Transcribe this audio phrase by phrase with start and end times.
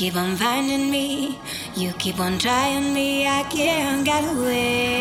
[0.00, 1.38] keep on finding me.
[1.76, 3.26] You keep on trying me.
[3.26, 4.99] I can't get away.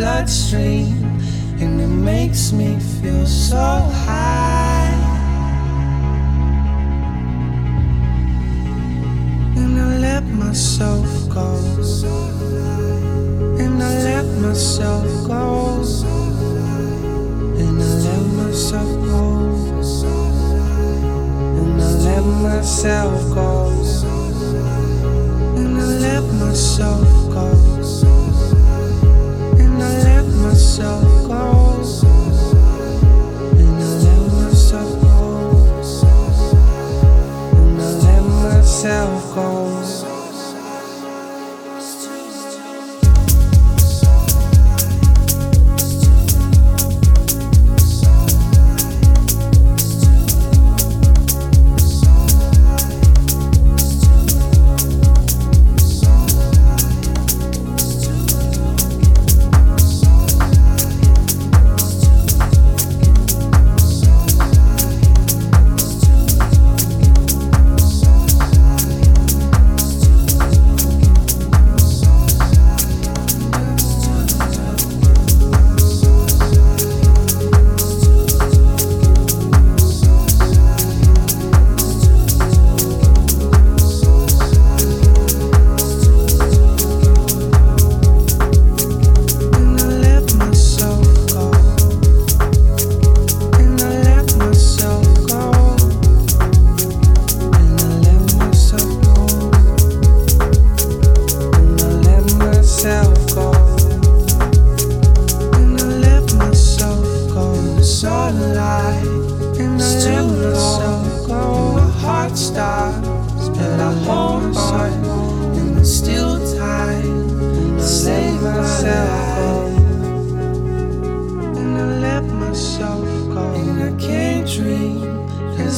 [0.00, 0.96] Bloodstream,
[1.60, 3.66] and it makes me feel so
[4.06, 4.96] high.
[9.60, 11.48] And I let myself go.
[13.62, 15.82] And I let myself go.
[17.60, 19.22] And I let myself go.
[21.60, 23.52] And I let myself go.
[25.60, 28.19] And I let myself go
[30.70, 31.09] yourself.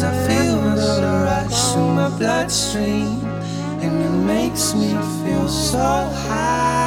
[0.05, 3.25] I feel the rush through my bloodstream.
[3.83, 4.91] And it makes me
[5.23, 6.82] feel so high.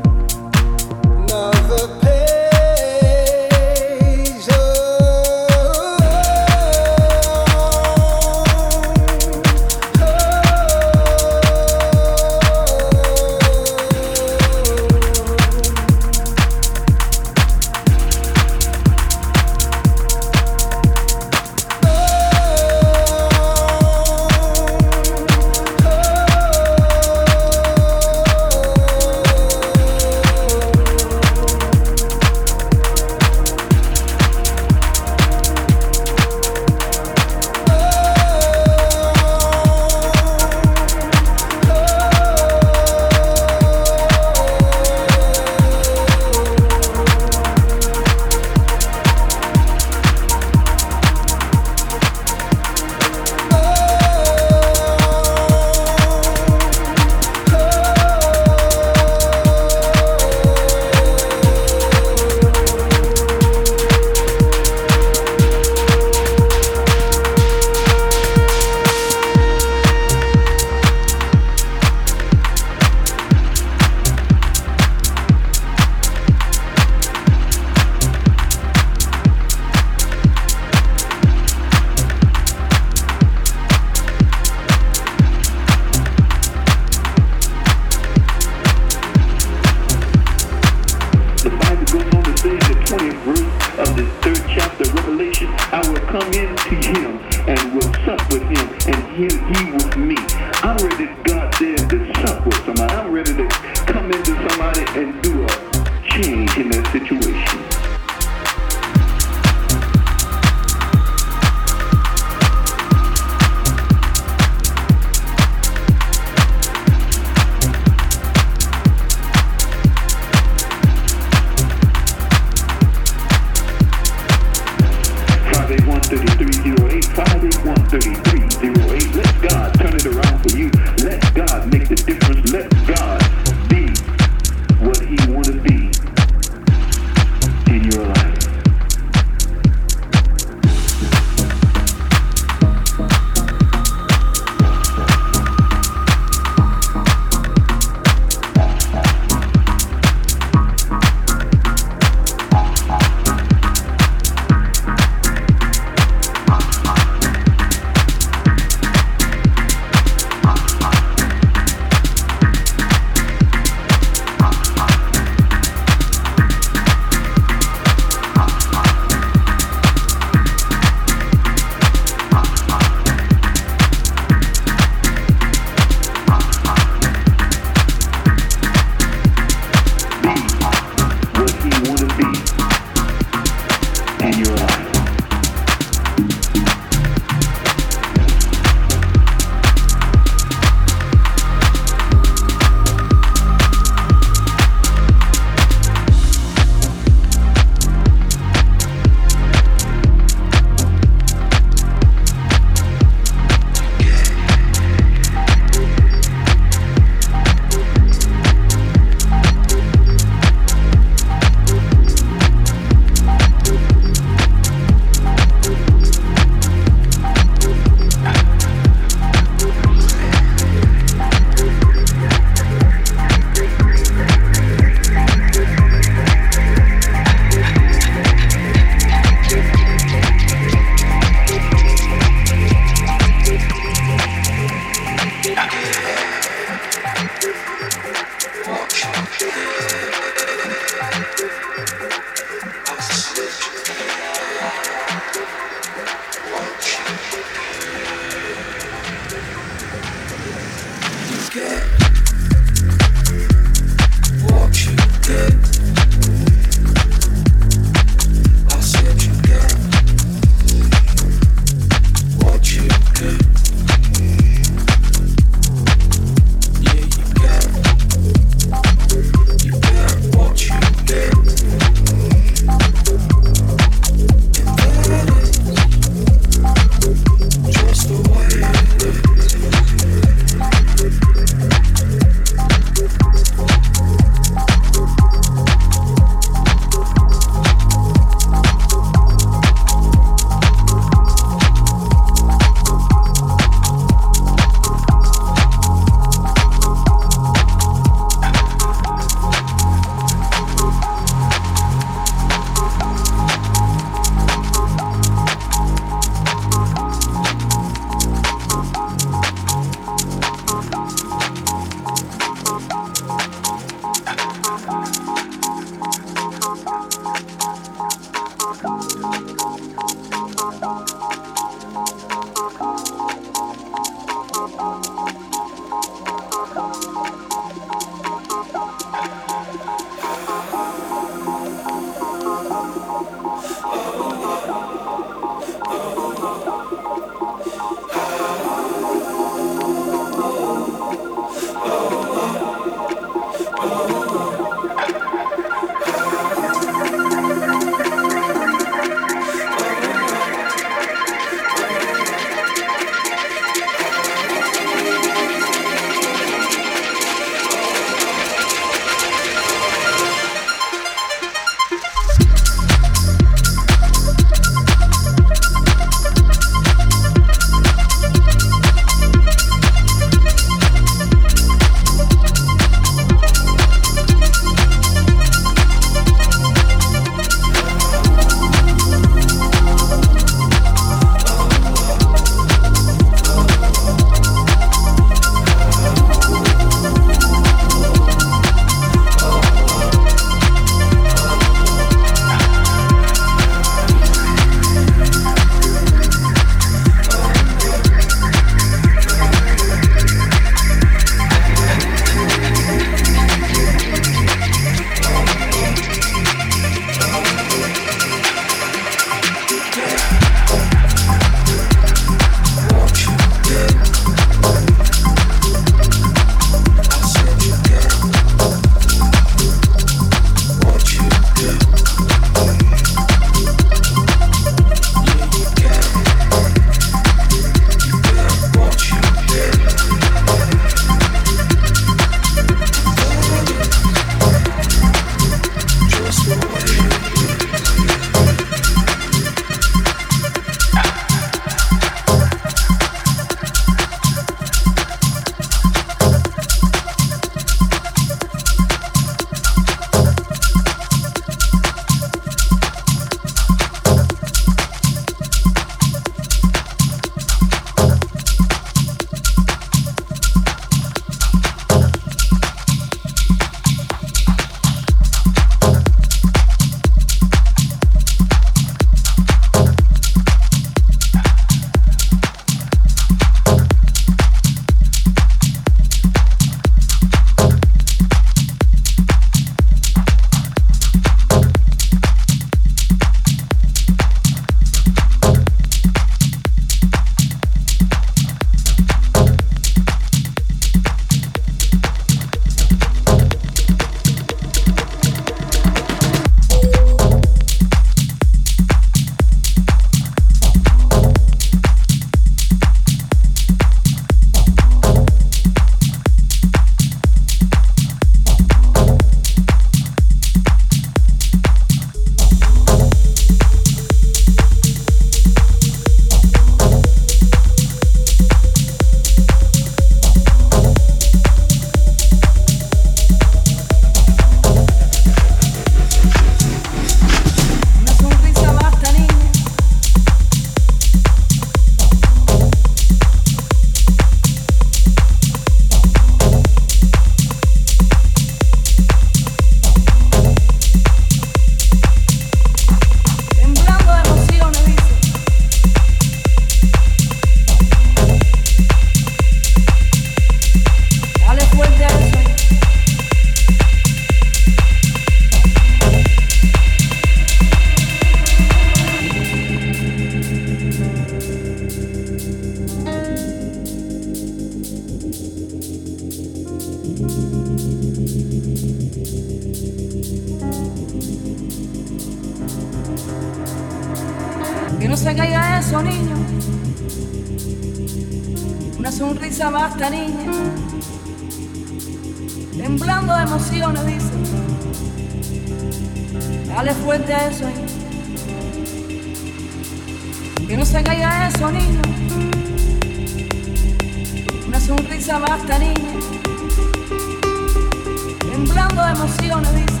[599.22, 600.00] emociones, dice.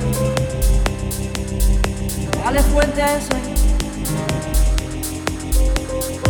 [2.44, 3.28] Dale fuerte a eso.
[3.36, 3.54] Eh.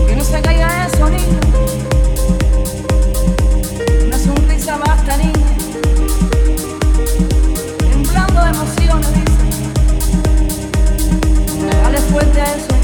[0.06, 1.40] Que no se caiga eso, niño.
[4.06, 5.32] Una sonrisa basta, niña.
[7.78, 9.32] Temblando de emociones, dice.
[11.82, 12.76] Dale fuerte a eso.
[12.76, 12.81] Eh.